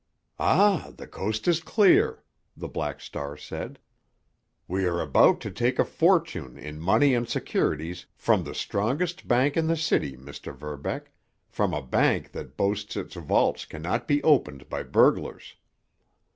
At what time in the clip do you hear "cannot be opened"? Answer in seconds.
13.65-14.67